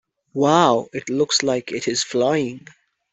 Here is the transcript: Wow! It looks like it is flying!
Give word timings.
Wow! 0.33 0.87
It 0.93 1.09
looks 1.09 1.43
like 1.43 1.71
it 1.71 1.87
is 1.87 2.03
flying! 2.03 2.65